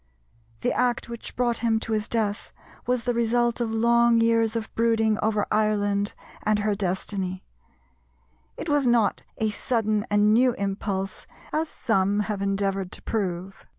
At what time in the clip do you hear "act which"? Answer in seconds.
0.73-1.35